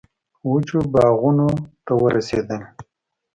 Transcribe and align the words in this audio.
وچو 0.49 0.79
باغونو 0.93 1.49
ته 1.85 1.93
ورسېدل. 2.01 2.61